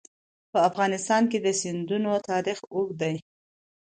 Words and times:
په 0.51 0.59
افغانستان 0.69 1.23
کې 1.31 1.39
د 1.41 1.47
سیندونه 1.61 2.11
تاریخ 2.29 2.59
اوږد 2.73 2.95
دی. 3.01 3.15